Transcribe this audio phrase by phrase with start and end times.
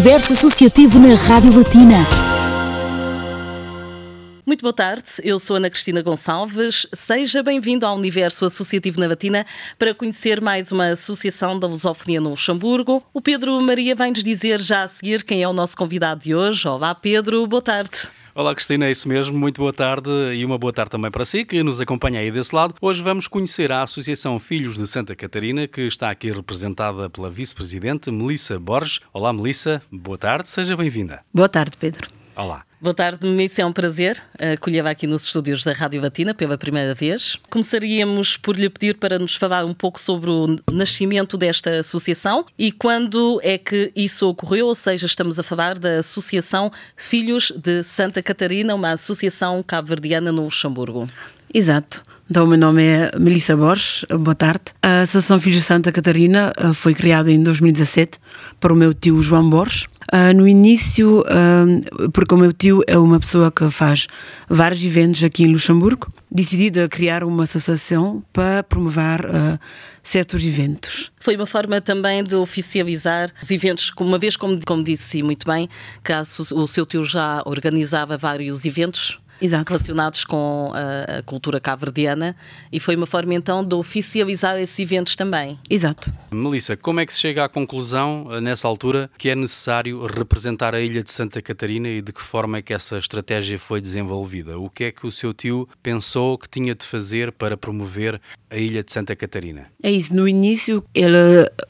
[0.00, 1.98] Universo Associativo na Rádio Latina.
[4.46, 6.86] Muito boa tarde, eu sou Ana Cristina Gonçalves.
[6.90, 9.44] Seja bem-vindo ao Universo Associativo na Latina
[9.78, 13.02] para conhecer mais uma associação da lusofonia no Luxemburgo.
[13.12, 16.66] O Pedro Maria vai-nos dizer já a seguir quem é o nosso convidado de hoje.
[16.66, 18.08] Olá, Pedro, boa tarde.
[18.32, 19.36] Olá Cristina, é isso mesmo.
[19.36, 22.54] Muito boa tarde e uma boa tarde também para si que nos acompanha aí desse
[22.54, 22.74] lado.
[22.80, 28.10] Hoje vamos conhecer a Associação Filhos de Santa Catarina, que está aqui representada pela vice-presidente
[28.10, 29.00] Melissa Borges.
[29.12, 31.24] Olá Melissa, boa tarde, seja bem-vinda.
[31.34, 32.08] Boa tarde, Pedro.
[32.36, 32.69] Olá.
[32.82, 33.60] Boa tarde, Melissa.
[33.60, 34.22] É um prazer
[34.54, 37.36] acolhê-la aqui nos estúdios da Rádio Batina pela primeira vez.
[37.50, 42.72] Começaríamos por lhe pedir para nos falar um pouco sobre o nascimento desta associação e
[42.72, 48.22] quando é que isso ocorreu, ou seja, estamos a falar da Associação Filhos de Santa
[48.22, 51.06] Catarina, uma associação cabo-verdiana no Luxemburgo.
[51.52, 52.02] Exato.
[52.30, 54.66] Então, o meu nome é Melissa Borges, boa tarde.
[54.80, 58.18] A Associação Filhos de Santa Catarina eh, foi criada em 2017
[58.60, 59.86] para o meu tio João Borges.
[60.12, 64.08] Uh, no início, uh, porque o meu tio é uma pessoa que faz
[64.48, 69.58] vários eventos aqui em Luxemburgo, decidi de criar uma associação para promover uh,
[70.02, 71.12] certos eventos.
[71.20, 75.68] Foi uma forma também de oficializar os eventos, uma vez, como, como disse muito bem,
[76.02, 76.12] que
[76.54, 79.72] o seu tio já organizava vários eventos Exato.
[79.72, 82.36] relacionados com a, a cultura cabo-verdiana
[82.72, 85.58] e foi uma forma então de oficializar esses eventos também.
[85.68, 86.12] Exato.
[86.30, 90.74] Melissa, como é que se chega à conclusão, eh, nessa altura, que é necessário representar
[90.74, 94.58] a ilha de Santa Catarina e de que forma é que essa estratégia foi desenvolvida?
[94.58, 98.56] O que é que o seu tio pensou que tinha de fazer para promover a
[98.56, 99.66] ilha de Santa Catarina?
[99.82, 100.14] É isso.
[100.14, 101.16] No início, ele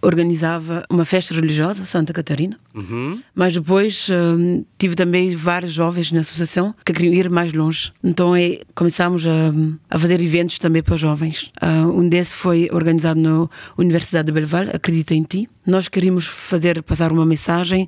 [0.03, 3.21] organizava uma festa religiosa, Santa Catarina, uhum.
[3.35, 7.59] mas depois um, tive também vários jovens na associação que queriam ir mais longe.
[8.03, 9.53] Então é, começámos a,
[9.91, 11.50] a, fazer eventos também para jovens.
[11.62, 15.48] Uh, um desses foi organizado na Universidade de Belval, Acredita em Ti.
[15.67, 17.86] Nós queríamos fazer passar uma mensagem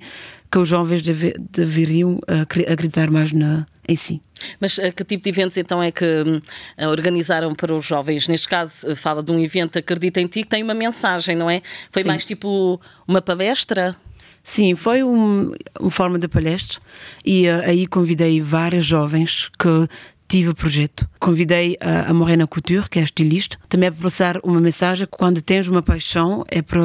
[0.51, 4.21] que os jovens deve, deveriam uh, acreditar mais na, em si.
[4.61, 8.29] Mas uh, que tipo de eventos então é que uh, organizaram para os jovens?
[8.29, 11.63] Neste caso, fala de um evento Acredita em Ti que tem uma mensagem, não é?
[11.91, 12.09] Foi Sim.
[12.09, 13.97] mais tipo uma palestra?
[14.45, 16.81] Sim, foi um, uma forma de palestra
[17.25, 19.89] e aí convidei vários jovens que
[20.33, 21.07] tive o projeto.
[21.21, 25.43] Convidei a, a Morena Couture, que é estilista, também para passar uma mensagem que quando
[25.43, 26.81] tens uma paixão é para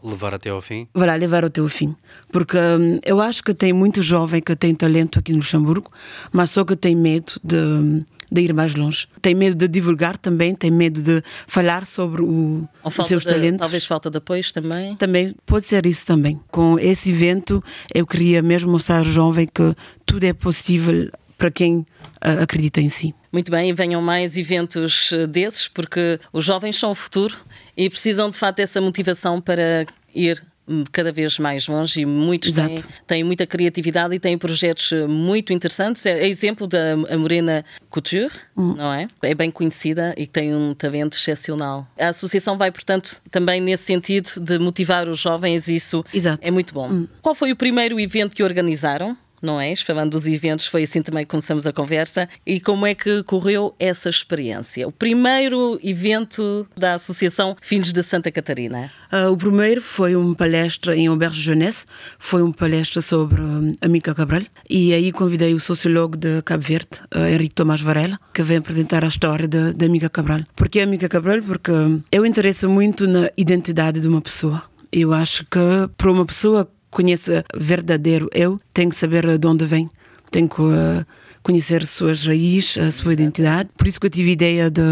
[0.00, 0.86] levar até ao fim.
[0.94, 1.96] Vai lá, levar até ao fim.
[2.30, 5.90] Porque hum, eu acho que tem muito jovem que tem talento aqui no Luxemburgo,
[6.32, 9.08] mas só que tem medo de, de ir mais longe.
[9.20, 13.58] Tem medo de divulgar também, tem medo de falar sobre o, os seus de, talentos.
[13.58, 14.94] Talvez falta de apoio também.
[14.94, 16.40] Também, pode ser isso também.
[16.48, 17.60] Com esse evento,
[17.92, 19.74] eu queria mesmo mostrar ao jovem que
[20.06, 21.10] tudo é possível
[21.44, 23.14] para quem uh, acredita em si.
[23.30, 27.36] Muito bem, venham mais eventos desses, porque os jovens são o futuro
[27.76, 29.84] e precisam de facto dessa motivação para
[30.14, 30.42] ir
[30.90, 36.06] cada vez mais longe e muitos têm, têm, muita criatividade e têm projetos muito interessantes.
[36.06, 38.74] É, exemplo da Morena Couture, Hum.
[38.74, 39.06] não é?
[39.22, 41.86] É bem conhecida e tem um talento excepcional.
[41.98, 46.46] A associação vai, portanto, também nesse sentido de motivar os jovens, isso Exato.
[46.46, 46.88] é muito bom.
[46.90, 47.08] Hum.
[47.20, 49.14] Qual foi o primeiro evento que organizaram?
[49.44, 49.74] Não é?
[49.76, 52.28] Falando dos eventos, foi assim também que começamos a conversa.
[52.46, 54.86] E como é que correu essa experiência?
[54.88, 58.90] O primeiro evento da Associação Filhos de Santa Catarina?
[59.12, 61.84] Uh, o primeiro foi uma palestra em Auberge Jeunesse,
[62.18, 64.42] foi uma palestra sobre um, a Mica Cabral.
[64.68, 69.04] E aí convidei o sociólogo de Cabo Verde, uh, Henrique Tomás Varela, que vem apresentar
[69.04, 70.40] a história da Mica Cabral.
[70.56, 71.42] Por que a Mica Cabral?
[71.42, 71.70] Porque
[72.10, 74.62] eu interesso muito na identidade de uma pessoa.
[74.90, 75.58] Eu acho que
[75.96, 79.90] para uma pessoa conheça verdadeiro eu, tem que saber de onde vem,
[80.30, 81.04] tem que uh,
[81.44, 83.68] conhecer suas raízes, a sua identidade.
[83.76, 84.82] Por isso que eu tive a ideia de,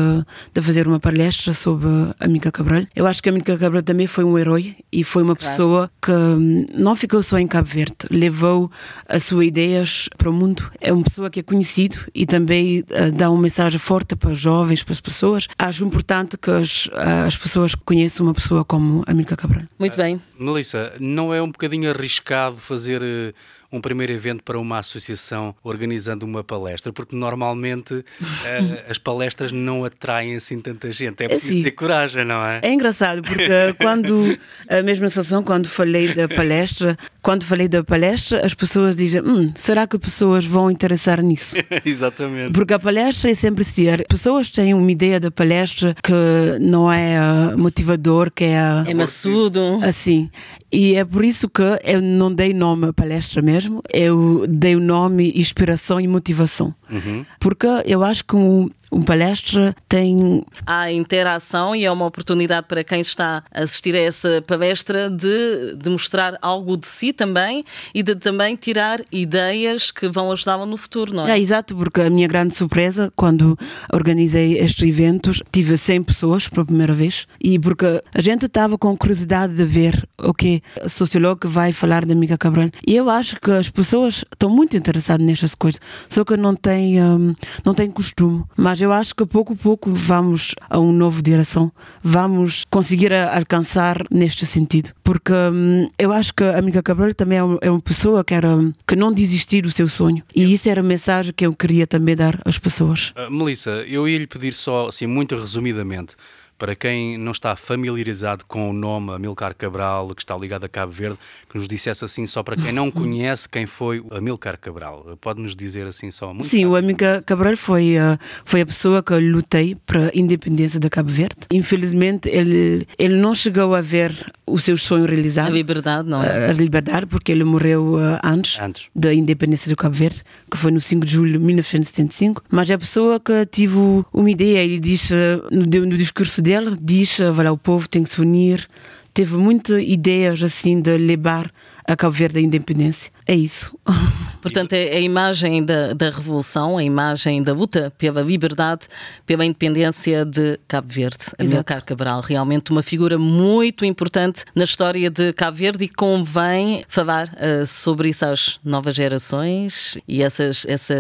[0.53, 1.89] de fazer uma palestra sobre
[2.21, 2.85] a Mica Cabral.
[2.95, 6.67] Eu acho que a Mica Cabral também foi um herói e foi uma pessoa claro.
[6.69, 8.71] que não ficou só em Cabo Verde, levou
[9.09, 10.71] as suas ideias para o mundo.
[10.79, 14.39] É uma pessoa que é conhecido e também uh, dá uma mensagem forte para os
[14.39, 15.49] jovens, para as pessoas.
[15.59, 16.89] Acho importante que as,
[17.27, 19.65] as pessoas conheçam uma pessoa como a Mica Cabral.
[19.79, 20.17] Muito bem.
[20.17, 23.35] Uh, Melissa, não é um bocadinho arriscado fazer uh,
[23.73, 28.05] um primeiro evento para uma associação organizando uma palestra, porque normalmente uh,
[28.89, 31.25] as palestras não atraem assim tanta gente.
[31.25, 32.61] É preciso assim, ter coragem, não é?
[32.63, 34.39] É engraçado, porque quando
[34.69, 39.49] a mesma sensação, quando falei da palestra, quando falei da palestra, as pessoas dizem: hum,
[39.55, 41.57] será que pessoas vão interessar nisso?
[41.85, 42.53] Exatamente.
[42.53, 46.13] Porque a palestra é sempre assim: pessoas têm uma ideia da palestra que
[46.61, 48.59] não é uh, motivador, que é.
[48.61, 49.81] Uh, é maçudo.
[49.83, 50.31] Assim.
[50.73, 54.81] E é por isso que eu não dei nome à palestra mesmo, eu dei o
[54.81, 56.75] nome Inspiração e Motivação.
[56.91, 57.25] Uhum.
[57.39, 60.45] Porque eu acho que um, um palestra tem.
[60.67, 65.77] Há interação e é uma oportunidade para quem está a assistir a essa palestra de,
[65.77, 67.65] de mostrar algo de si também
[67.95, 71.33] e de também tirar ideias que vão ajudá-la no futuro, não é?
[71.33, 73.59] É, exato, porque a minha grande surpresa quando
[73.93, 78.97] organizei estes eventos, tive 100 pessoas pela primeira vez e porque a gente estava com
[78.97, 80.35] curiosidade de ver o
[80.75, 82.71] que sociólogo vai falar da Mica Cabral.
[82.87, 87.03] E eu acho que as pessoas estão muito interessadas nestas coisas, só que não têm,
[87.03, 88.45] um, não têm costume.
[88.57, 91.73] Mas eu acho que pouco a pouco vamos a uma nova direção,
[92.03, 94.91] vamos conseguir alcançar neste sentido.
[95.03, 98.49] Porque hum, eu acho que a Mica Cabral também é uma pessoa que, era,
[98.87, 100.23] que não desistir do seu sonho.
[100.35, 103.13] E isso era a mensagem que eu queria também dar às pessoas.
[103.17, 106.15] Uh, Melissa, eu ia lhe pedir só, assim, muito resumidamente,
[106.63, 110.93] para quem não está familiarizado com o nome Amilcar Cabral, que está ligado a Cabo
[110.93, 111.19] Verde,
[111.51, 115.19] que nos dissesse assim, só para quem não conhece quem foi Amilcar Cabral.
[115.21, 116.71] Pode-nos dizer assim só muito Sim, rápido.
[116.71, 121.11] o Amilcar Cabral foi, uh, foi a pessoa que lutei para a independência de Cabo
[121.11, 121.35] Verde.
[121.51, 124.15] Infelizmente, ele, ele não chegou a ver
[124.47, 125.49] o seu sonho realizado.
[125.49, 126.49] A liberdade, não é?
[126.49, 130.71] A liberdade, porque ele morreu uh, antes, antes, da independência do Cabo Verde, que foi
[130.71, 132.45] no 5 de julho de 1975.
[132.49, 133.79] Mas é a pessoa que tive
[134.13, 135.13] uma ideia, ele disse
[135.51, 138.69] no, no discurso dele, dele diz voilà, o povo tem que se unir.
[139.15, 141.51] Teve muitas ideias assim de levar
[141.87, 143.11] a Cabo Verde a independência.
[143.27, 143.77] É isso.
[144.43, 148.87] Portanto, é a imagem da, da revolução, a imagem da luta pela liberdade,
[149.25, 151.27] pela independência de Cabo Verde.
[151.39, 157.29] Amilcar Cabral, realmente uma figura muito importante na história de Cabo Verde e convém falar
[157.29, 160.95] uh, sobre isso às novas gerações e essas, essa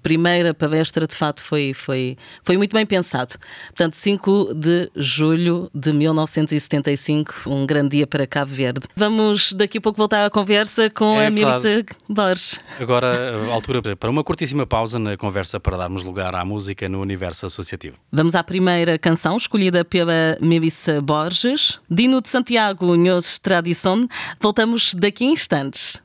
[0.00, 3.34] primeira palestra de fato foi, foi, foi muito bem pensado.
[3.66, 8.86] Portanto, 5 de julho de 1975, um grande dia para Cabo Verde.
[8.94, 11.84] Vamos daqui a pouco voltar à conversa com É a Mirza.
[12.08, 12.59] Borges.
[12.78, 17.00] Agora, a altura para uma curtíssima pausa na conversa para darmos lugar à música no
[17.00, 17.96] universo associativo.
[18.10, 24.08] Vamos à primeira canção, escolhida pela Melissa Borges, Dino de Santiago, Nhos Tradição.
[24.40, 26.02] Voltamos daqui a instantes.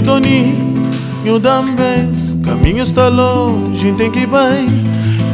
[0.00, 0.54] Nho Doni,
[1.26, 4.66] Nho Dambes, caminho está longe, tem que ir bem.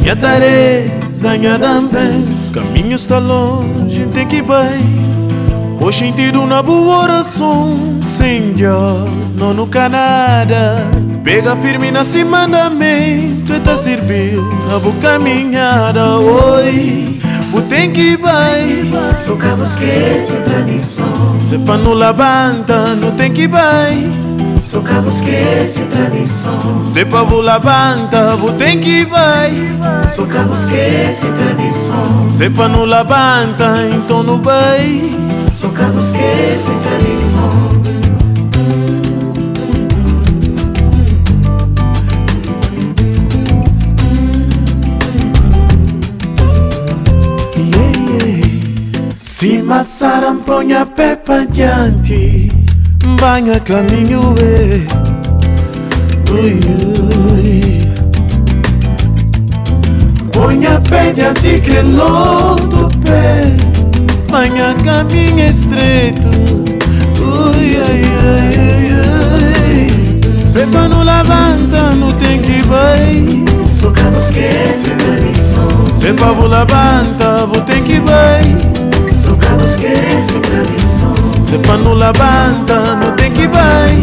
[0.00, 5.78] Minha Teresa, Nha Dambes, caminho está longe, tem que ir bem.
[5.80, 7.76] O sentido na boa oração,
[8.18, 10.78] sem Deus, não no Canadá.
[11.22, 17.20] Pega firme nesse mandamento, e tá serviu na boa caminhada, oi.
[17.52, 23.32] O tem que ir bem, Só cabo esquece tradição se pa não levanta, não tem
[23.32, 24.25] que ir bem.
[24.66, 30.08] Só cabo esquece tradição Se pa vou levanta, o tem que bem.
[30.08, 35.02] Só cabo esquece tradição Se pa não levanta, então não vai.
[35.48, 37.70] Esquece tradição
[49.14, 52.65] Se massaram, põe a pé pra diante.
[53.20, 54.80] Banha caminho, é.
[56.32, 56.60] Ui,
[57.32, 57.92] ui.
[60.32, 63.52] Põe a pé diante que loto pé.
[64.30, 66.28] Banha caminho estreito.
[67.20, 68.88] Ui, ai, ai, ai,
[69.70, 70.46] ai.
[70.46, 73.44] Se pa não levanta, não tem que vai.
[73.70, 75.68] Só cabo esquece tradição
[76.00, 78.42] Se pa vou levanta, vou tem que vai.
[79.14, 80.85] Só cabo esquece tradição
[81.46, 84.02] Se pa não levanta, não tem que vai.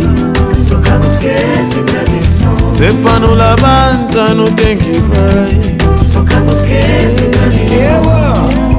[0.62, 6.06] Só cabo esquece tradição Se pa não levanta, não tem que vai.
[6.06, 8.02] Só cabo esquece tradição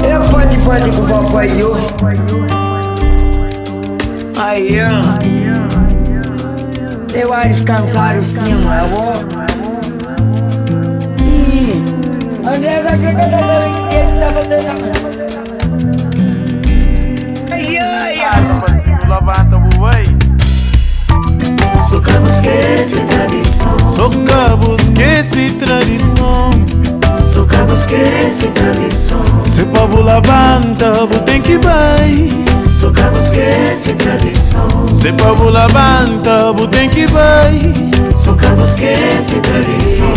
[0.03, 1.77] Eu, eu pode pode com o papai eu.
[4.39, 5.05] Aí, ó.
[7.15, 9.13] Eu acho cantar o cima, eu vou.
[11.21, 11.85] Ih,
[12.49, 13.45] André, já que ele tá
[19.15, 19.21] ai.
[19.21, 20.03] Não levanta, vai.
[21.89, 26.51] Só cabo esquece tradição Só cabo esquece tradição.
[27.47, 32.29] Cabo esquece tradição Se pa vou levanta, vou tem que vai.
[32.73, 37.59] Só cabo esquece tradição Se pa vou levanta, vou tem que vai.
[38.15, 40.13] Só cabo esquece tradição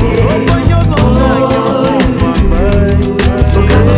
[3.44, 3.92] Só cabo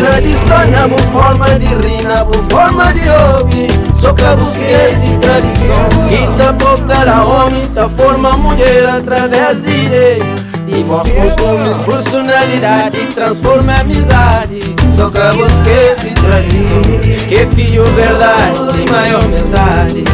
[0.00, 3.70] tradição boa forma de rir, na boa forma de ouvir.
[3.94, 5.88] Só esquece esquece tradição.
[6.08, 13.74] Quita voltar a homem, tá forma mulher através de ideias E bons costumes, personalidade Transforma
[13.74, 14.60] amizade.
[14.96, 16.80] Só que eu esquece tradição.
[17.28, 20.04] Que filho verdade, tem maior humildade.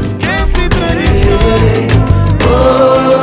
[0.00, 2.02] Esquece tradição.
[2.48, 3.21] Hoje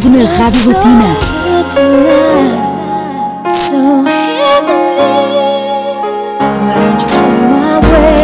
[0.00, 1.16] Associativo na Rádio Latina.
[3.44, 4.72] So heavenly,
[6.64, 8.19] why don't you slip my way?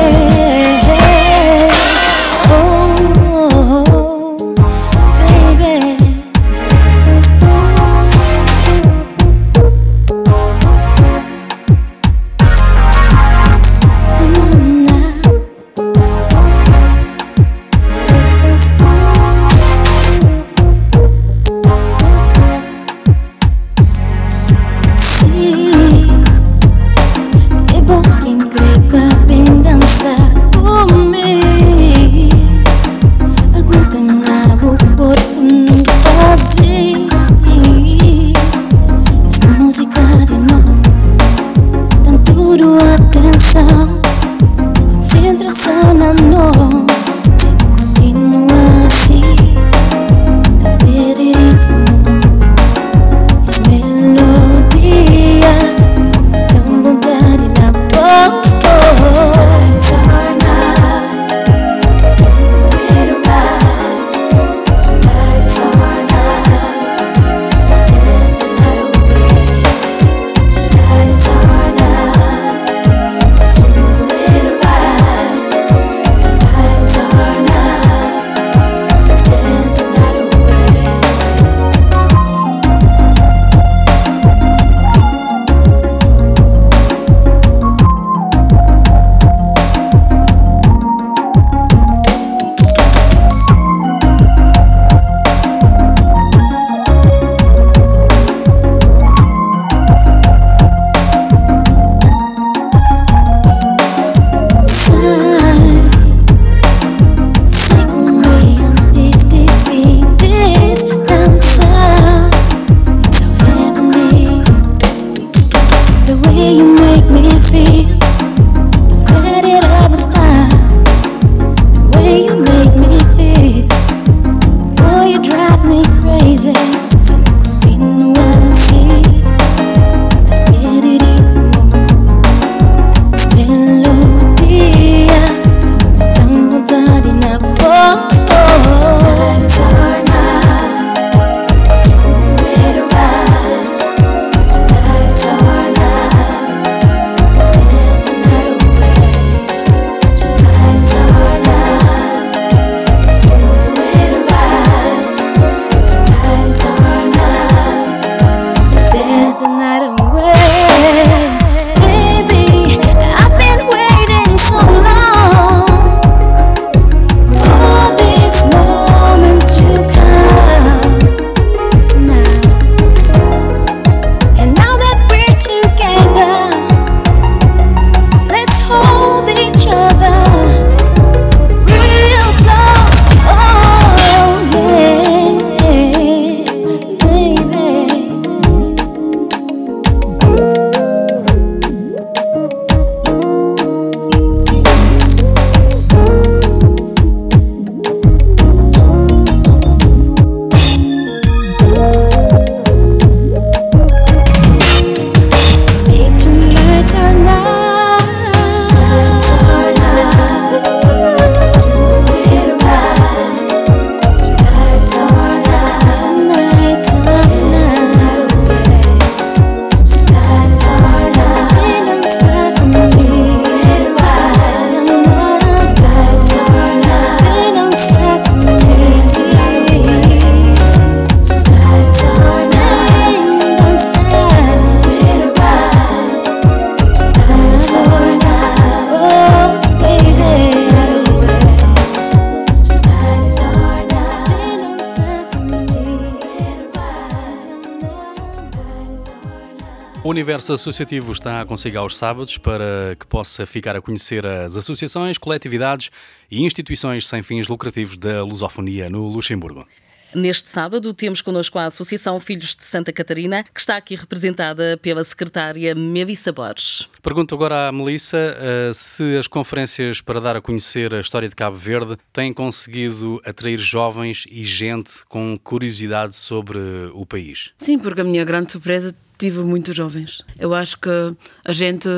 [250.46, 255.18] O Universo Associativo está consigo aos sábados para que possa ficar a conhecer as associações,
[255.18, 255.90] coletividades
[256.30, 259.66] e instituições sem fins lucrativos da lusofonia no Luxemburgo.
[260.14, 265.02] Neste sábado temos connosco a Associação Filhos de Santa Catarina, que está aqui representada pela
[265.02, 266.88] secretária Melissa Borges.
[267.02, 271.34] Pergunto agora à Melissa uh, se as conferências para dar a conhecer a história de
[271.34, 276.58] Cabo Verde têm conseguido atrair jovens e gente com curiosidade sobre
[276.94, 277.52] o país.
[277.58, 280.22] Sim, porque a minha grande surpresa tive muitos jovens.
[280.38, 281.88] Eu acho que a gente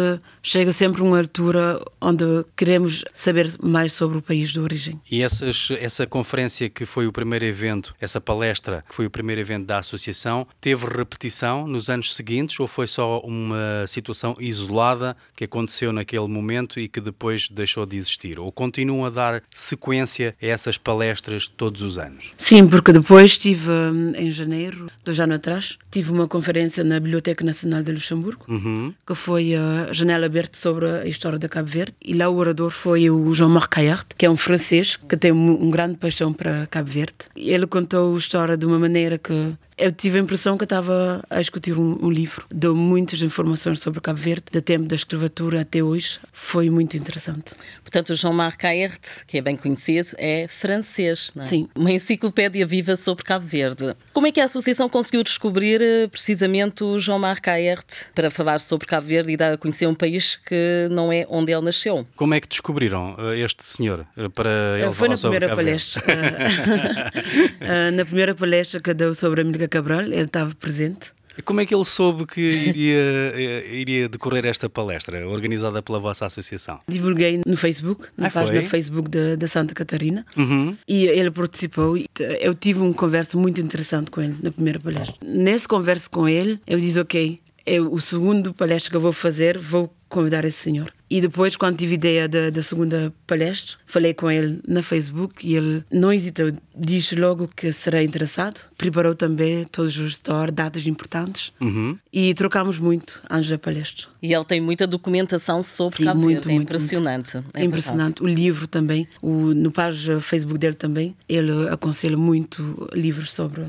[0.42, 2.24] chega sempre a uma altura onde
[2.56, 5.00] queremos saber mais sobre o país de origem.
[5.10, 9.40] E essas, essa conferência que foi o primeiro evento, essa palestra que foi o primeiro
[9.40, 15.44] evento da associação, teve repetição nos anos seguintes ou foi só uma situação isolada que
[15.44, 18.38] aconteceu naquele momento e que depois deixou de existir?
[18.38, 22.34] Ou continuam a dar sequência a essas palestras todos os anos?
[22.38, 27.44] Sim, porque depois tive hum, em janeiro, dois anos atrás, tive uma conferência na Biblioteca
[27.44, 28.92] Nacional de Luxemburgo, uhum.
[29.06, 31.94] que foi a janela aberta sobre a história de Cabo Verde.
[32.04, 35.70] E lá o orador foi o Jean-Marc Caillard, que é um francês que tem um
[35.70, 37.28] grande paixão para Cabo Verde.
[37.34, 41.38] Ele contou a história de uma maneira que eu tive a impressão que estava a
[41.38, 42.44] discutir um, um, livro.
[42.50, 46.18] Deu muitas informações sobre Cabo Verde, do tempo da escravatura até hoje.
[46.32, 47.52] Foi muito interessante.
[47.82, 51.30] Portanto, o Jean-Marc Caert, que é bem conhecido, é francês.
[51.34, 51.46] Não é?
[51.46, 51.68] Sim.
[51.74, 53.94] Uma enciclopédia viva sobre Cabo Verde.
[54.12, 58.86] Como é que a associação conseguiu descobrir eh, precisamente o Jean-Marc Caert para falar sobre
[58.86, 62.06] Cabo Verde e dar a conhecer um país que não é onde ele nasceu?
[62.16, 66.04] Como é que descobriram eh, este senhor eh, para ele Foi falar na primeira palestra.
[67.94, 71.12] na primeira palestra que deu sobre a Mílica Cabral, ele estava presente.
[71.44, 73.32] Como é que ele soube que iria,
[73.70, 76.80] iria decorrer esta palestra, organizada pela vossa associação?
[76.88, 78.68] Divulguei no Facebook, na Ah, página foi?
[78.68, 80.76] Facebook da Santa Catarina, Uhum.
[80.88, 81.96] e ele participou.
[81.96, 82.06] e
[82.40, 85.14] Eu tive uma conversa muito interessante com ele na primeira palestra.
[85.24, 89.56] Nessa conversa com ele, eu disse: Ok, eu, o segundo palestra que eu vou fazer,
[89.58, 90.90] vou convidar esse senhor.
[91.10, 95.56] E depois, quando tive ideia da, da segunda palestra, falei com ele na Facebook e
[95.56, 98.60] ele não hesitou, disse logo que será interessado.
[98.76, 101.96] Preparou também todos os stories, datas importantes Uhum.
[102.12, 104.06] e trocamos muito antes da palestra.
[104.22, 106.50] E ele tem muita documentação sobre Sim, Cabo muito, Verde.
[106.50, 107.42] É muito, impressionante.
[107.54, 108.22] É impressionante.
[108.22, 113.62] O livro também, o, no página Facebook dele também, ele aconselha muito livros sobre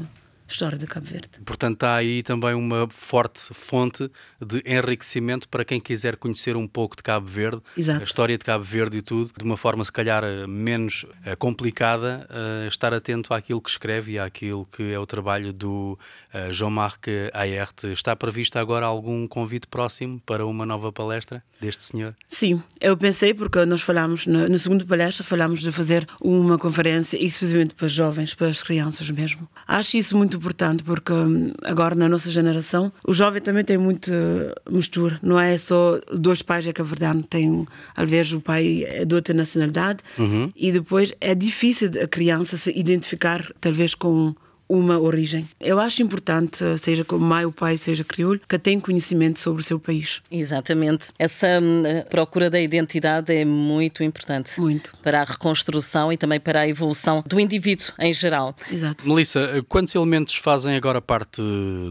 [0.52, 1.30] história de Cabo Verde.
[1.46, 4.10] Portanto, está aí também uma forte fonte
[4.40, 8.02] de enriquecimento para quem quiser conhecer um pouco de Cabo Verde, Exato.
[8.02, 11.36] a história de Cabo Verde e tudo, de uma forma se calhar eh, menos eh,
[11.36, 15.98] complicada, eh, estar atento àquilo que escreve e àquilo que é o trabalho do
[16.34, 17.84] eh, Jean-Marc Ayert.
[17.86, 22.16] Está previsto agora algum convite próximo para uma nova palestra deste senhor?
[22.28, 27.18] Sim, eu pensei, porque nós falámos, na, na segunda palestra, falámos de fazer uma conferência
[27.18, 29.48] exclusivamente para jovens, para as crianças mesmo.
[29.68, 34.12] Acho isso muito importante, porque hum, agora na nossa geração, o jovem também tem muita
[34.70, 35.20] mistura.
[35.22, 37.66] Não é só dois pais é que é verdade, tem,
[37.96, 40.00] às vezes o pai é de outra nacionalidade,
[40.56, 44.36] e depois é difícil a criança se identificar, talvez, com
[44.70, 45.50] uma origem.
[45.60, 49.66] Eu acho importante, seja como mãe ou pai, seja crioulo, que tenha conhecimento sobre o
[49.66, 50.22] seu país.
[50.30, 51.12] Exatamente.
[51.18, 54.62] Essa hum, procura da identidade é muito importante.
[54.62, 54.96] Muito.
[55.02, 58.56] Para a reconstrução e também para a evolução do indivíduo em geral.
[58.72, 59.08] Exato.
[59.08, 61.42] Melissa, eh, quantos elementos fazem agora parte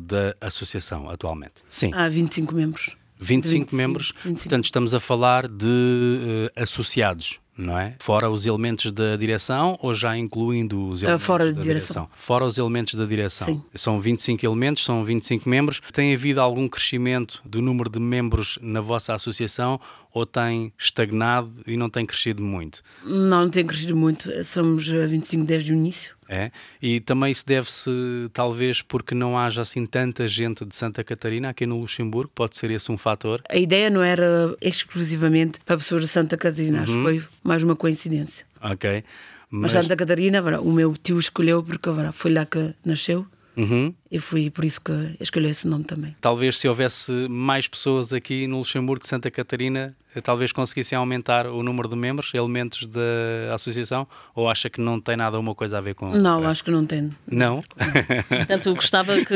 [0.03, 1.55] da associação atualmente?
[1.69, 1.93] Sim.
[1.93, 2.97] Há 25 membros.
[3.21, 4.43] 25 25, membros, 25.
[4.45, 7.97] portanto estamos a falar de eh, associados, não é?
[7.99, 12.09] Fora os elementos da direção ou já incluindo os Ah, elementos fora da da direção.
[12.15, 13.47] Fora os elementos da direção.
[13.49, 13.63] Sim.
[13.75, 15.81] São 25 elementos, são 25 membros.
[15.93, 19.81] Tem havido algum crescimento do número de membros na vossa associação
[20.15, 22.83] ou tem estagnado e não tem crescido muito?
[23.05, 24.31] Não, não tem crescido muito.
[24.45, 26.17] Somos eh, 25 desde o início.
[26.29, 26.51] É?
[26.83, 27.91] E também isso deve-se,
[28.35, 32.71] talvez, porque não haja assim tanta gente de Santa Catarina aqui no Luxemburgo, pode ser
[32.71, 33.43] esse um fator.
[33.49, 37.75] A ideia não era exclusivamente para pessoas de Santa Catarina, acho que foi mais uma
[37.75, 38.45] coincidência.
[38.61, 39.03] Ok.
[39.51, 43.93] Mas, Santa Catarina, o meu tio escolheu porque foi lá que nasceu Uhum.
[44.09, 46.15] e foi por isso que escolheu esse nome também.
[46.21, 51.63] Talvez se houvesse mais pessoas aqui no Luxemburgo de Santa Catarina, talvez conseguissem aumentar o
[51.63, 55.81] número de membros, elementos da associação, ou acha que não tem nada uma coisa a
[55.81, 57.15] ver com Não, acho que não tem.
[57.27, 57.63] Não?
[58.29, 59.35] Portanto, eu gostava que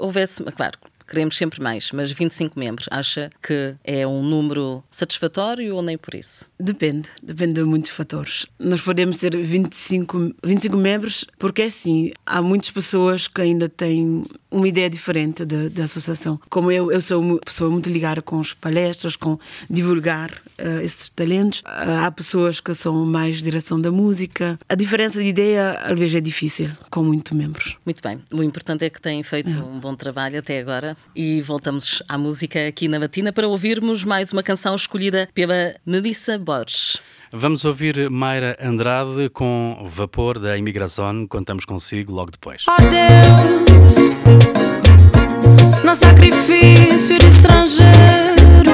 [0.00, 5.82] houvesse, claro, queremos sempre mais, mas 25 membros, acha que é um número satisfatório ou
[5.82, 6.50] nem por isso?
[6.58, 8.46] Depende, depende de muitos fatores.
[8.58, 14.24] Nós podemos ter 25, 25 membros, porque é assim, há muitas pessoas que ainda têm
[14.54, 16.40] uma ideia diferente da associação.
[16.48, 19.38] Como eu, eu sou uma pessoa muito ligada com as palestras, com
[19.68, 24.58] divulgar uh, esses talentos, uh, há pessoas que são mais direção da música.
[24.68, 27.76] A diferença de ideia, às vezes, é difícil, com muitos membros.
[27.84, 28.20] Muito bem.
[28.32, 29.60] O importante é que têm feito é.
[29.60, 34.32] um bom trabalho até agora e voltamos à música aqui na Batina para ouvirmos mais
[34.32, 37.00] uma canção escolhida pela Melissa Borges.
[37.36, 41.26] Vamos ouvir Mayra Andrade com Vapor da Imigração.
[41.26, 42.64] Contamos consigo logo depois.
[42.68, 44.43] Oh Deus,
[45.84, 48.73] no sacrifício de estrangeiro,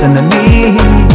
[0.00, 1.09] listening to me.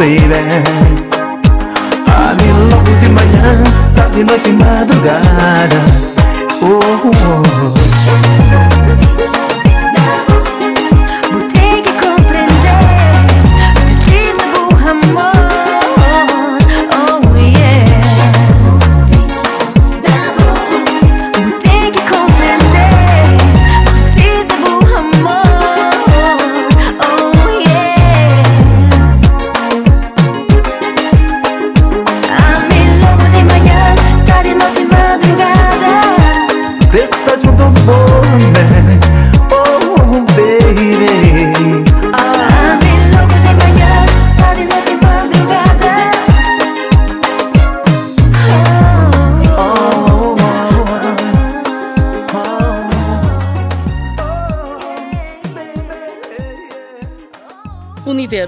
[0.00, 0.79] baby.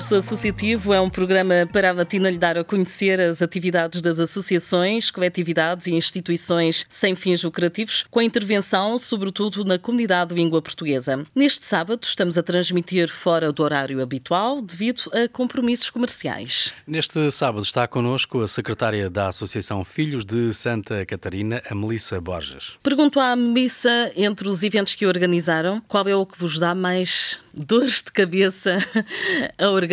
[0.03, 4.19] Universo Associativo é um programa para a Batina lhe dar a conhecer as atividades das
[4.19, 10.61] associações, coletividades e instituições sem fins lucrativos, com a intervenção, sobretudo, na comunidade de língua
[10.61, 11.25] portuguesa.
[11.33, 16.73] Neste sábado, estamos a transmitir fora do horário habitual, devido a compromissos comerciais.
[16.85, 22.73] Neste sábado está connosco a secretária da Associação Filhos de Santa Catarina, a Melissa Borges.
[22.83, 27.39] Pergunto à Melissa, entre os eventos que organizaram, qual é o que vos dá mais
[27.55, 28.79] dores de cabeça
[29.57, 29.92] a organizar?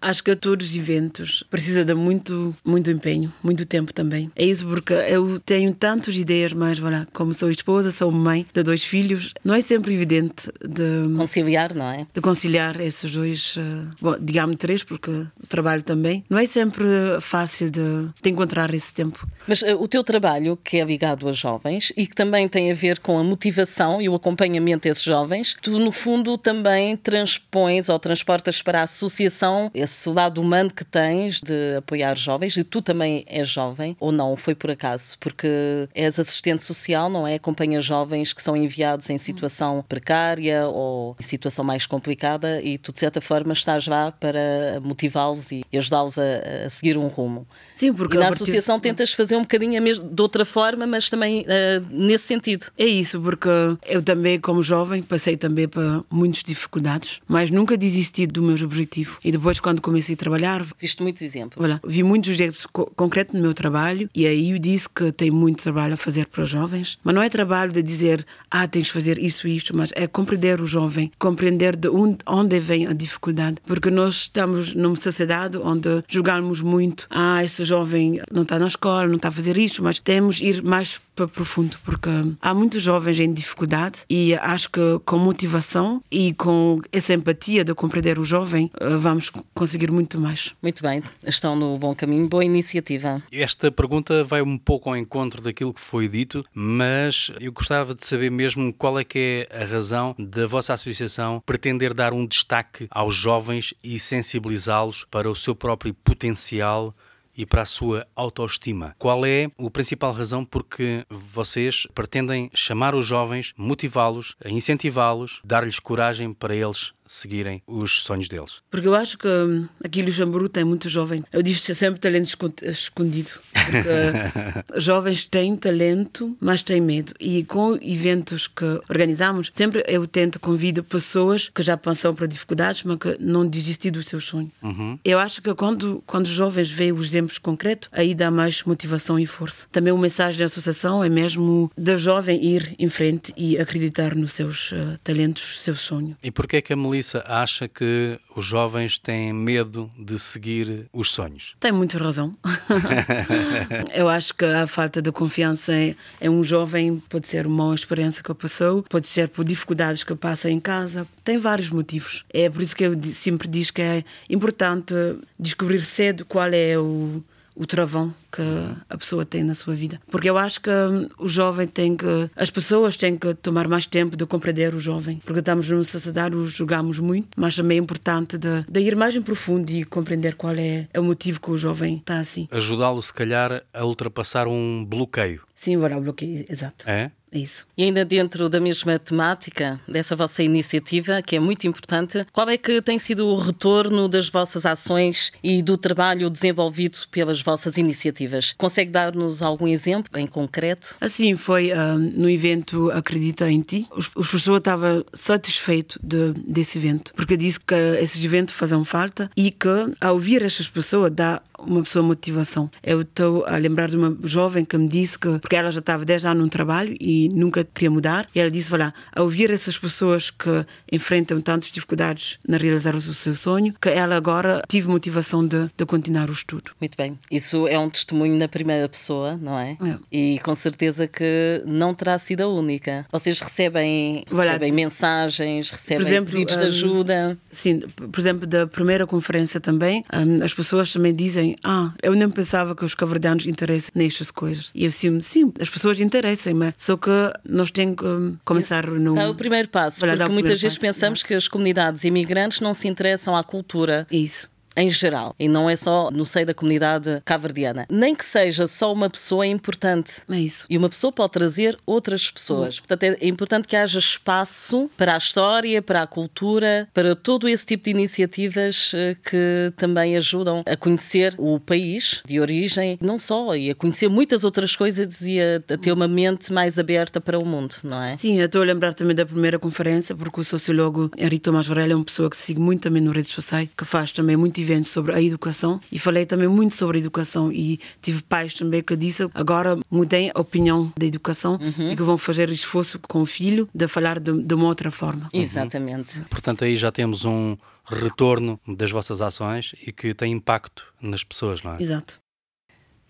[0.00, 4.30] Acho que todos os eventos precisa de muito, muito empenho, muito tempo também.
[4.36, 8.62] É isso porque eu tenho tantas ideias, mas voilà, como sou esposa, sou mãe de
[8.62, 12.06] dois filhos, não é sempre evidente de conciliar, não é?
[12.12, 16.24] De conciliar esses dois, uh, bom, digamos três, porque o trabalho também.
[16.28, 16.84] Não é sempre
[17.20, 19.26] fácil de, de encontrar esse tempo.
[19.46, 22.74] Mas uh, o teu trabalho, que é ligado a jovens e que também tem a
[22.74, 27.98] ver com a motivação e o acompanhamento desses jovens, tu no fundo também transpões ou
[27.98, 28.86] transportas para a
[29.24, 34.12] associação esse lado humano que tens de apoiar jovens e tu também és jovem ou
[34.12, 34.36] não?
[34.36, 35.16] Foi por acaso?
[35.18, 37.34] Porque és assistente social, não é?
[37.34, 42.92] Acompanha jovens que são enviados em situação precária ou em situação mais complicada e tu
[42.92, 46.22] de certa forma estás lá para motivá-los e ajudá-los a,
[46.66, 47.46] a, seguir um rumo.
[47.76, 51.42] Sim, porque e na associação tentas fazer um bocadinho mesmo de outra forma, mas também
[51.42, 52.66] uh, nesse sentido.
[52.78, 53.48] É isso, porque
[53.86, 59.13] eu também, como jovem, passei também por muitas dificuldades, mas nunca desisti do meu objetivo.
[59.24, 60.64] E depois, quando comecei a trabalhar.
[60.78, 61.56] Viste muitos exemplos.
[61.56, 65.30] Voilà, vi muitos exemplos co concretos no meu trabalho e aí eu disse que tem
[65.30, 68.86] muito trabalho a fazer para os jovens, mas não é trabalho de dizer, ah, tens
[68.86, 72.86] de fazer isso e isto, mas é compreender o jovem, compreender de onde, onde vem
[72.86, 78.58] a dificuldade, porque nós estamos numa sociedade onde julgamos muito, ah, este jovem não está
[78.58, 82.54] na escola, não está a fazer isto, mas temos ir mais para profundo, porque há
[82.54, 88.18] muitos jovens em dificuldade e acho que com motivação e com essa empatia de compreender
[88.18, 90.54] o jovem, eh, vamos conseguir muito mais.
[90.62, 93.22] Muito bem, estão no bom caminho, boa iniciativa.
[93.30, 98.06] Esta pergunta vai um pouco ao encontro daquilo que foi dito, mas eu gostava de
[98.06, 102.86] saber mesmo qual é que é a razão da vossa associação pretender dar um destaque
[102.90, 106.94] aos jovens e sensibilizá-los para o seu próprio potencial
[107.36, 108.94] e para a sua autoestima.
[108.98, 116.32] Qual é a principal razão porque vocês pretendem chamar os jovens, motivá-los, incentivá-los, dar-lhes coragem
[116.32, 118.62] para eles seguirem os sonhos deles?
[118.70, 121.22] Porque eu acho que hum, aqui em Luxemburgo tem muito jovem.
[121.32, 123.30] Eu digo sempre talento escondido.
[123.52, 127.12] Porque jovens têm talento, mas têm medo.
[127.20, 132.82] E com eventos que organizamos, sempre eu tento convidar pessoas que já passaram por dificuldades,
[132.82, 134.50] mas que não desistiram do seu sonho.
[134.62, 134.98] Uhum.
[135.04, 139.18] Eu acho que quando, quando os jovens veem os exemplos concretos, aí dá mais motivação
[139.18, 139.66] e força.
[139.70, 144.32] Também o mensagem da associação é mesmo da jovem ir em frente e acreditar nos
[144.32, 146.16] seus uh, talentos, seus sonhos.
[146.22, 151.10] E porquê é que a Melissa acha que os jovens têm medo de seguir os
[151.10, 151.56] sonhos?
[151.58, 152.36] Tem muita razão.
[153.92, 158.22] Eu acho que a falta de confiança em, em um jovem pode ser uma experiência
[158.22, 161.04] que passou, pode ser por dificuldades que passa em casa.
[161.24, 162.24] Tem vários motivos.
[162.32, 164.94] É por isso que eu sempre digo que é importante
[165.36, 168.42] descobrir cedo qual é o o travão que
[168.88, 170.00] a pessoa tem na sua vida.
[170.10, 172.30] Porque eu acho que hum, o jovem tem que.
[172.34, 175.20] As pessoas têm que tomar mais tempo de compreender o jovem.
[175.24, 179.14] Porque estamos numa sociedade, o julgamos muito, mas também é importante de, de ir mais
[179.14, 182.48] em profundo e compreender qual é, é o motivo que o jovem está assim.
[182.50, 185.42] Ajudá-lo, se calhar, a ultrapassar um bloqueio.
[185.54, 186.88] Sim, o bloqueio, exato.
[186.88, 187.10] É?
[187.34, 187.66] Isso.
[187.76, 192.56] E ainda dentro da mesma temática dessa vossa iniciativa, que é muito importante, qual é
[192.56, 198.54] que tem sido o retorno das vossas ações e do trabalho desenvolvido pelas vossas iniciativas?
[198.56, 200.96] Consegue dar-nos algum exemplo em concreto?
[201.00, 203.86] Assim, foi uh, no evento Acredita em Ti.
[203.90, 209.30] Os, os pessoas estavam satisfeitos de, desse evento, porque disse que esses eventos faziam falta
[209.36, 209.68] e que,
[210.00, 212.70] ao ouvir essas pessoas, dá uma pessoa motivação.
[212.82, 216.04] Eu estou a lembrar de uma jovem que me disse que, porque ela já estava
[216.04, 219.76] 10 anos no trabalho e nunca queria mudar, e ela disse: Olha, ao ouvir essas
[219.76, 225.46] pessoas que enfrentam tantas dificuldades na realizar o seu sonho, que ela agora tive motivação
[225.46, 226.70] de, de continuar o estudo.
[226.80, 227.18] Muito bem.
[227.30, 229.76] Isso é um testemunho na primeira pessoa, não é?
[229.80, 229.98] é.
[230.12, 233.06] E com certeza que não terá sido a única.
[233.10, 237.30] Vocês recebem, recebem mensagens, recebem exemplo, pedidos de ajuda.
[237.32, 242.14] Um, sim, por exemplo, da primeira conferência também, um, as pessoas também dizem ah, eu
[242.14, 244.70] nem pensava que os caverdianos interessem nestas coisas.
[244.74, 247.10] E eu sim, sim, as pessoas interessem, mas só que
[247.48, 249.14] nós temos que hum, começar no.
[249.14, 252.88] Dá o primeiro passo, porque muitas vezes passo, pensamos que as comunidades imigrantes não se
[252.88, 254.06] interessam à cultura.
[254.10, 257.86] Isso em geral, e não é só no seio da comunidade caverdiana.
[257.90, 260.22] Nem que seja só uma pessoa é importante.
[260.30, 260.66] É isso.
[260.68, 262.78] E uma pessoa pode trazer outras pessoas.
[262.78, 262.82] Hum.
[262.86, 267.66] Portanto, é importante que haja espaço para a história, para a cultura, para todo esse
[267.66, 273.54] tipo de iniciativas eh, que também ajudam a conhecer o país de origem, não só,
[273.54, 277.38] e a conhecer muitas outras coisas e a, a ter uma mente mais aberta para
[277.38, 278.16] o mundo, não é?
[278.16, 281.92] Sim, eu estou a lembrar também da primeira conferência, porque o sociólogo Henrique Tomás Varela
[281.92, 284.90] é uma pessoa que sigo muito também no redes sociais, que faz também muito eventos
[284.90, 288.96] sobre a educação e falei também muito sobre a educação e tive pais também que
[288.96, 291.58] disse agora mudei a opinião da educação
[291.90, 295.28] e que vão fazer esforço com o filho de falar de, de uma outra forma.
[295.32, 296.20] Exatamente.
[296.30, 301.62] Portanto, aí já temos um retorno das vossas ações e que tem impacto nas pessoas,
[301.62, 301.82] não é?
[301.82, 302.23] Exato.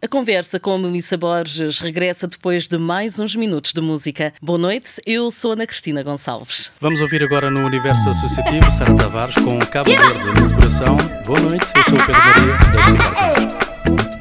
[0.04, 4.34] A conversa com a Melissa Borges regressa depois de mais uns minutos de música.
[4.38, 6.70] Boa noite, eu sou Ana Cristina Gonçalves.
[6.78, 10.94] Vamos ouvir agora no Universo Associativo Sara Tavares com Cabo Verde no coração.
[11.24, 14.13] Boa noite, eu sou o Pedro Maria das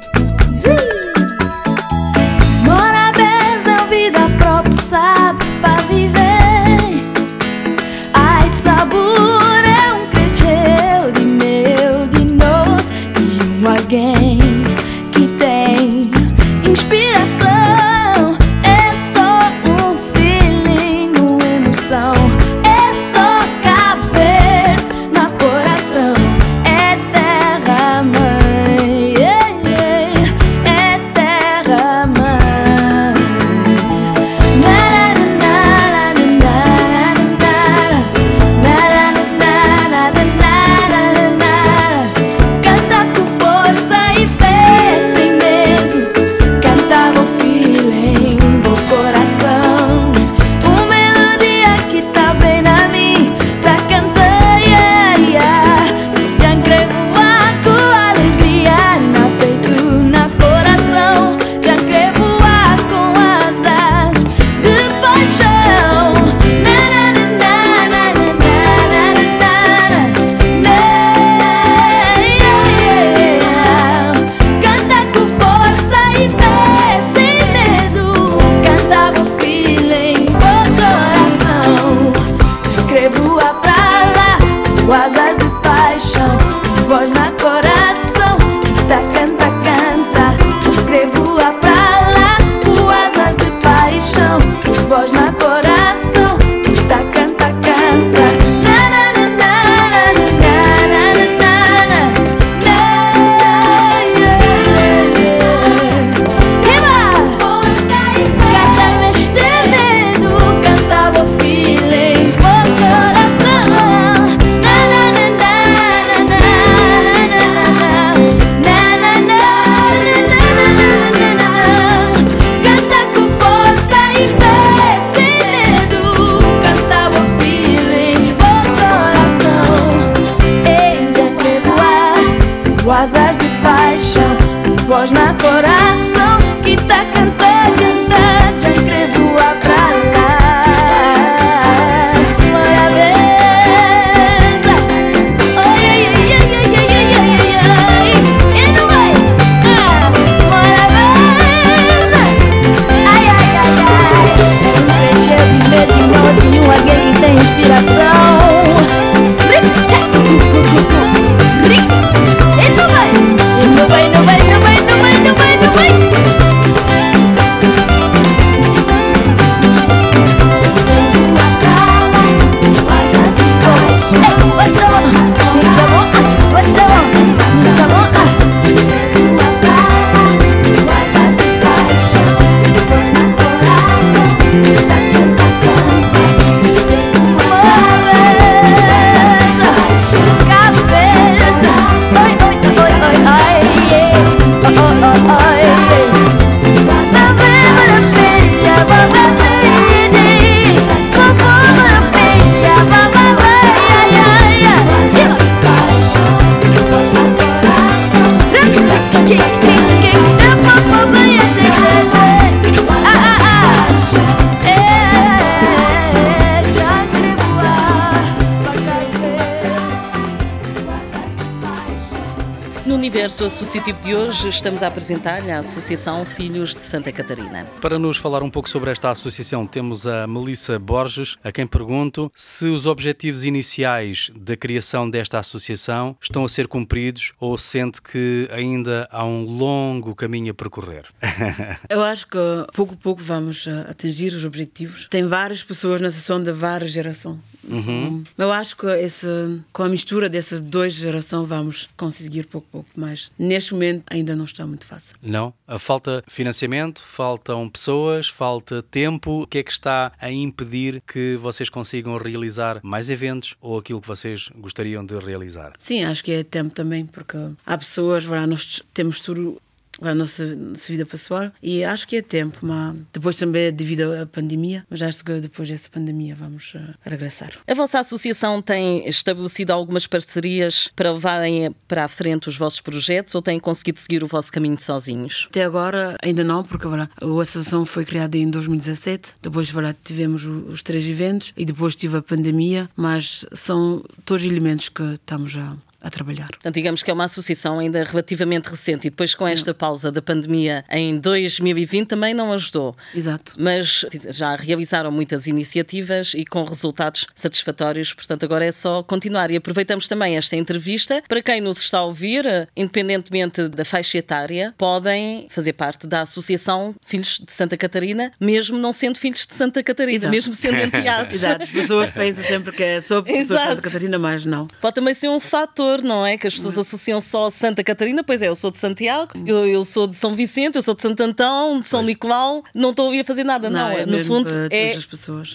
[223.74, 227.66] associativo de hoje, estamos a apresentar-lhe a Associação Filhos de Santa Catarina.
[227.82, 232.32] Para nos falar um pouco sobre esta associação, temos a Melissa Borges, a quem pergunto
[232.36, 238.48] se os objetivos iniciais da criação desta associação estão a ser cumpridos ou sente que
[238.52, 241.06] ainda há um longo caminho a percorrer.
[241.90, 242.38] Eu acho que
[242.76, 245.08] pouco a pouco vamos eh, atingir os objetivos.
[245.10, 247.40] Tem várias pessoas na sessão de várias gerações.
[247.68, 248.24] Uhum.
[248.38, 252.90] Eu acho que esse, com a mistura dessas duas gerações vamos conseguir pouco a pouco,
[252.96, 255.16] mas neste momento ainda não está muito fácil.
[255.24, 255.54] Não?
[255.68, 259.44] A Falta financiamento, faltam pessoas, falta tempo.
[259.44, 264.02] O que é que está a impedir que vocês consigam realizar mais eventos ou aquilo
[264.02, 265.74] que vocês gostariam de realizar?
[265.78, 269.62] Sim, acho que é tempo também, porque há pessoas, nós temos tudo
[270.02, 274.26] a nossa, nossa vida pessoal e acho que é tempo, mas depois também devido à
[274.26, 277.52] pandemia, mas acho que depois dessa pandemia vamos uh, regressar.
[277.68, 283.36] A vossa associação tem estabelecido algumas parcerias para levarem para a frente os vossos projetos
[283.36, 285.48] ou têm conseguido seguir o vosso caminho sozinhos?
[285.50, 289.72] Até agora ainda não, porque voilà, a associação foi criada em 2017, depois
[290.04, 295.56] tivemos os três eventos e depois tive a pandemia, mas são todos elementos que estamos
[295.56, 296.50] a a trabalhar.
[296.50, 300.22] Portanto, digamos que é uma associação ainda relativamente recente e depois com esta pausa da
[300.22, 302.96] pandemia em 2020 também não ajudou.
[303.16, 303.54] Exato.
[303.58, 309.50] Mas já realizaram muitas iniciativas e com resultados satisfatórios, portanto agora é só continuar.
[309.50, 312.46] E aproveitamos também esta entrevista para quem nos está a ouvir,
[312.76, 318.92] independentemente da faixa etária, podem fazer parte da Associação Filhos de Santa Catarina, mesmo não
[318.92, 320.32] sendo filhos de Santa Catarina, Exato.
[320.32, 321.36] mesmo sendo enteados.
[321.36, 324.68] Exato, as pessoas pensam sempre que é só pessoas de Santa Catarina, mas não.
[324.82, 326.38] Pode também ser um fator não é?
[326.38, 329.68] Que as pessoas associam só a Santa Catarina, pois é, eu sou de Santiago, eu,
[329.68, 332.08] eu sou de São Vicente, eu sou de Santo Antão, de São pois.
[332.08, 333.80] Nicolau, não estou a fazer nada, não.
[333.80, 334.94] não é no fundo, é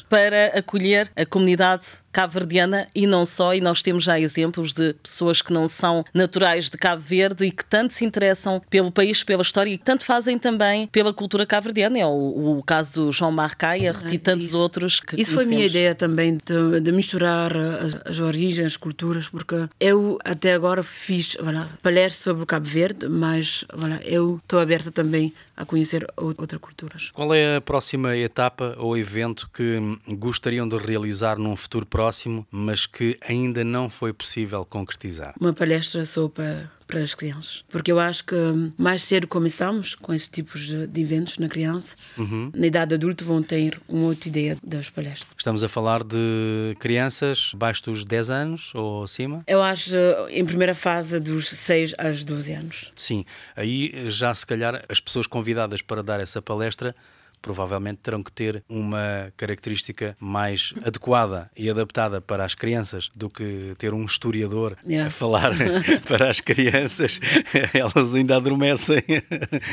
[0.08, 1.86] para acolher a comunidade
[2.18, 6.68] cabo-verdiana e não só, e nós temos já exemplos de pessoas que não são naturais
[6.68, 10.04] de Cabo Verde e que tanto se interessam pelo país, pela história e que tanto
[10.04, 11.96] fazem também pela cultura cabo-verdiana.
[11.96, 14.58] É o, o, caso do João Marcaia e ah, tantos isso.
[14.58, 15.44] outros que Isso conhecemos.
[15.44, 20.18] foi a minha ideia também de, de misturar as, as, origens, as culturas, porque eu
[20.24, 25.32] até agora fiz voilà, palestras sobre o Cabo Verde, mas voilà, eu estou aberta também
[25.56, 27.10] a conhecer outras culturas.
[27.12, 29.76] Qual é a próxima etapa ou evento que
[30.08, 32.07] gostariam de realizar num futuro próximo,
[32.50, 35.34] mas que ainda não foi possível concretizar?
[35.40, 37.62] Uma palestra só para para as crianças.
[37.68, 38.34] Porque eu acho que
[38.76, 41.94] mais cedo começamos com esses tipos de eventos na criança.
[42.16, 42.50] Uhum.
[42.54, 45.28] Na idade adulta vão ter uma outra ideia das palestras.
[45.36, 49.44] Estamos a falar de crianças abaixo dos 10 anos ou acima?
[49.46, 49.94] Eu acho
[50.30, 52.92] em primeira fase dos 6 aos 12 anos.
[52.96, 56.96] Sim, aí já se calhar as pessoas convidadas para dar essa palestra
[57.40, 63.74] provavelmente terão que ter uma característica mais adequada e adaptada para as crianças do que
[63.78, 65.08] ter um historiador yeah.
[65.08, 65.52] a falar
[66.06, 67.20] para as crianças.
[67.72, 69.02] Elas ainda adormecem.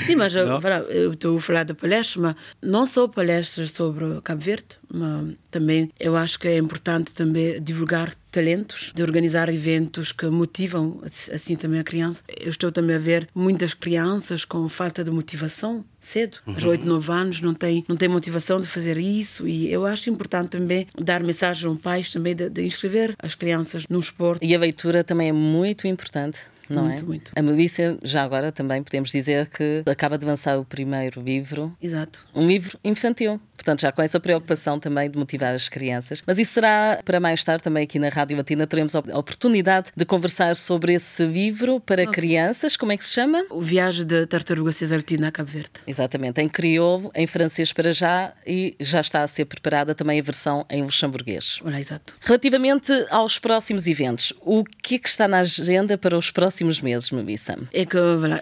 [0.05, 0.47] Sim, mas eu,
[0.89, 5.91] eu estou a falar de palestras, mas não só palestras sobre Cabo Verde, mas também
[5.99, 11.01] eu acho que é importante também divulgar talentos, de organizar eventos que motivam
[11.33, 12.21] assim também a criança.
[12.37, 16.53] Eu estou também a ver muitas crianças com falta de motivação cedo, uhum.
[16.53, 20.09] aos 8, 9 anos, não tem, não tem motivação de fazer isso e eu acho
[20.09, 24.45] importante também dar mensagem aos pais também de, de inscrever as crianças no esporte.
[24.45, 27.05] E a leitura também é muito importante não muito, é?
[27.05, 27.31] Muito.
[27.35, 31.75] A Melissa, já agora também podemos dizer que acaba de lançar o primeiro livro.
[31.81, 32.25] Exato.
[32.33, 33.39] Um livro infantil.
[33.65, 36.21] Portanto, já com essa preocupação também de motivar as crianças.
[36.27, 38.67] Mas isso será para mais tarde também aqui na Rádio Latina.
[38.67, 42.13] Teremos a oportunidade de conversar sobre esse livro para okay.
[42.13, 42.77] crianças.
[42.77, 43.43] Como é que se chama?
[43.49, 45.71] O Viagem da Tartaruga Cesartina a Cabo Verde.
[45.87, 46.39] Exatamente.
[46.41, 50.63] Em crioulo, em francês para já e já está a ser preparada também a versão
[50.69, 51.59] em luxemburguês.
[51.65, 52.17] Olha, exato.
[52.21, 57.09] Relativamente aos próximos eventos, o que é que está na agenda para os próximos meses,
[57.09, 57.57] Melissa?
[57.73, 57.97] É que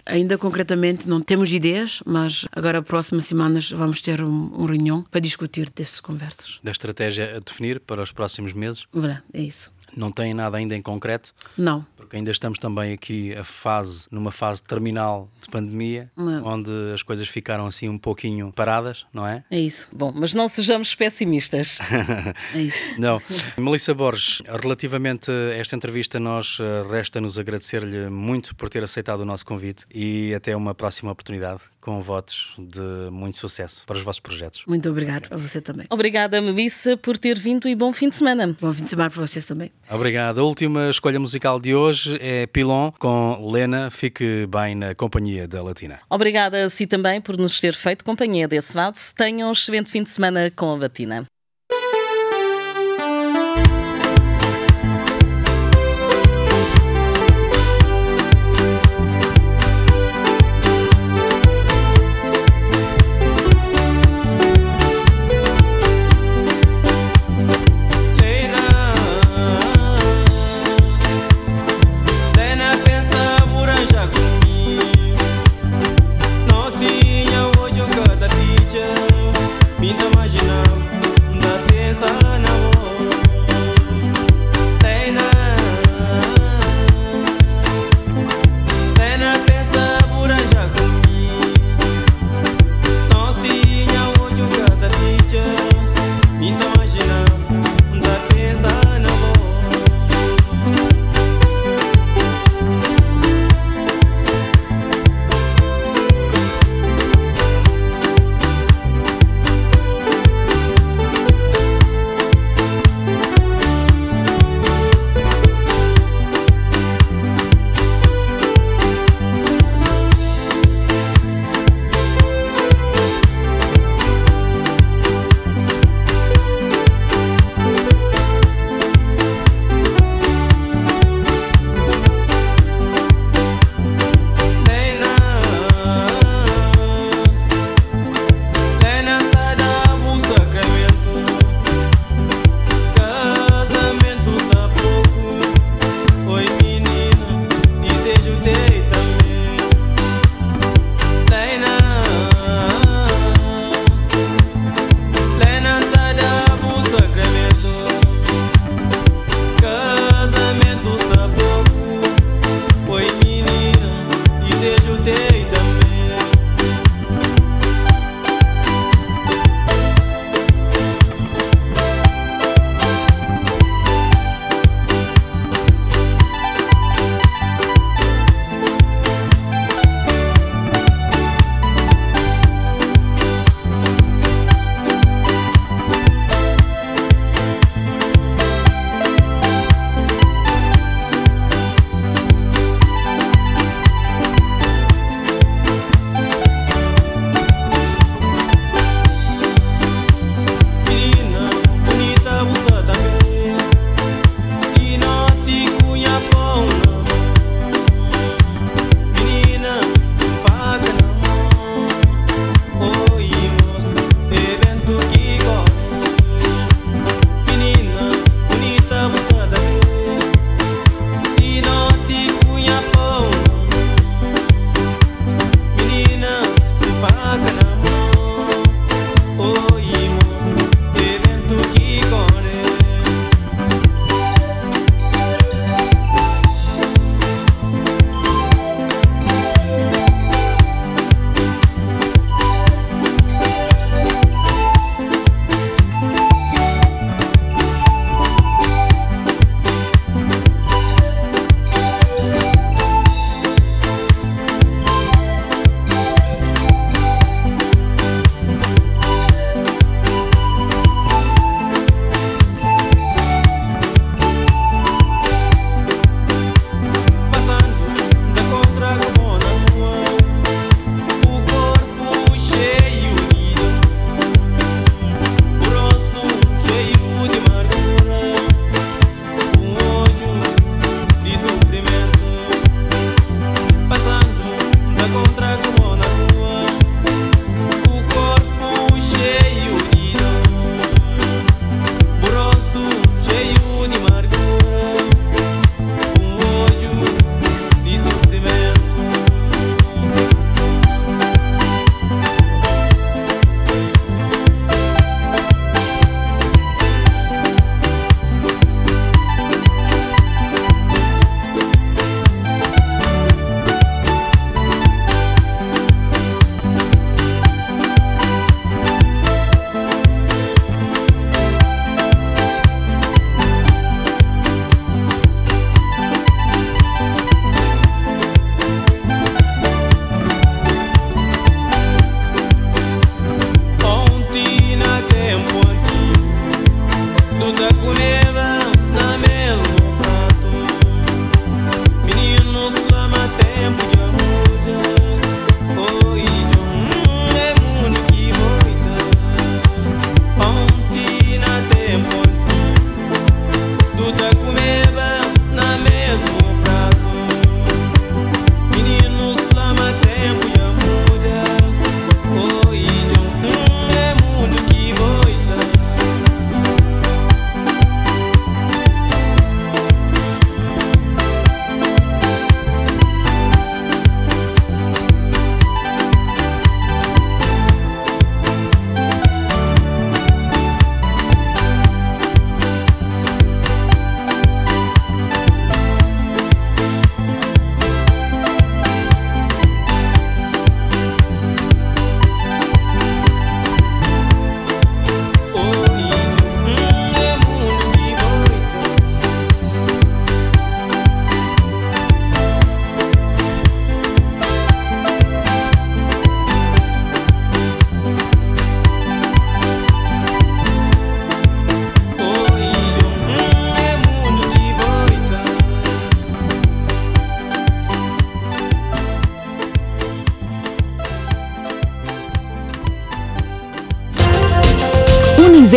[0.06, 5.22] ainda concretamente não temos ideias, mas agora, próximas semanas, vamos ter um, um reunião para
[5.22, 6.60] discutir destas conversas.
[6.64, 8.88] Da estratégia a definir para os próximos meses?
[9.32, 9.72] É isso.
[9.96, 11.36] Não tem nada ainda em concreto?
[11.56, 11.86] Não.
[11.96, 16.44] Porque ainda estamos também aqui a fase, numa fase terminal de pandemia, não.
[16.48, 19.44] onde as coisas ficaram assim um pouquinho paradas, não é?
[19.52, 19.88] É isso.
[19.94, 21.78] Bom, mas não sejamos pessimistas.
[22.56, 23.00] é isso.
[23.00, 23.22] Não.
[23.56, 29.26] Melissa Borges, relativamente a esta entrevista, nós eh, resta-nos agradecer-lhe muito por ter aceitado o
[29.26, 34.22] nosso convite e até uma próxima oportunidade com votos de muito sucesso para os vossos
[34.22, 34.64] projetos.
[34.66, 35.86] Muito obrigado a você também.
[35.90, 38.56] Obrigada, Melissa, por ter vindo e bom fim de semana.
[38.62, 39.70] Bom fim de semana para vocês também.
[39.90, 40.40] Obrigado.
[40.40, 43.92] A última escolha musical de hoje é Pilon com Lena.
[43.92, 46.00] Fique bem na companhia da Latina.
[46.10, 48.98] Obrigada a si também por nos ter feito companhia desse lado.
[49.16, 51.28] Tenham um excelente fim de semana com a Latina.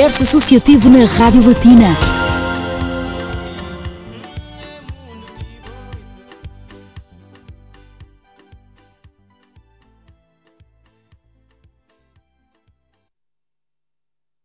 [0.06, 2.15] Universo Associativo na Rádio Latina.